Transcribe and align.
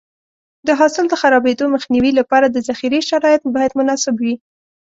د 0.67 0.69
حاصل 0.79 1.05
د 1.09 1.13
خرابېدو 1.21 1.65
مخنیوي 1.75 2.11
لپاره 2.19 2.45
د 2.49 2.57
ذخیرې 2.67 2.99
شرایط 3.09 3.41
باید 3.55 3.71
مناسب 3.79 4.15
وي. 4.23 4.35